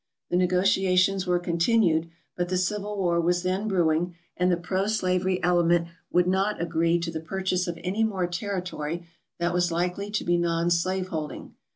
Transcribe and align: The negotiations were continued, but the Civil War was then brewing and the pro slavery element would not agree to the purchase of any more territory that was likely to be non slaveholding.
The 0.31 0.35
negotiations 0.35 1.27
were 1.27 1.37
continued, 1.37 2.09
but 2.35 2.49
the 2.49 2.57
Civil 2.57 2.97
War 2.97 3.21
was 3.21 3.43
then 3.43 3.67
brewing 3.67 4.15
and 4.35 4.51
the 4.51 4.57
pro 4.57 4.87
slavery 4.87 5.39
element 5.43 5.89
would 6.11 6.25
not 6.25 6.59
agree 6.59 6.97
to 7.01 7.11
the 7.11 7.19
purchase 7.21 7.67
of 7.67 7.77
any 7.83 8.03
more 8.03 8.25
territory 8.25 9.05
that 9.37 9.53
was 9.53 9.71
likely 9.71 10.09
to 10.09 10.23
be 10.23 10.39
non 10.39 10.71
slaveholding. 10.71 11.53